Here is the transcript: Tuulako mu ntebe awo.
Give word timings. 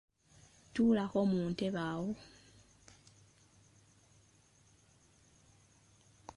Tuulako 0.73 1.19
mu 1.31 1.39
ntebe 1.51 1.81
awo. 1.91 2.09